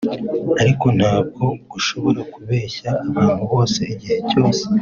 ariko 0.61 0.85
ntabwo 0.97 1.43
ushobora 1.77 2.21
kubeshya 2.33 2.89
abantu 3.07 3.43
bose 3.51 3.79
igihe 3.93 4.17
cyose 4.29 4.63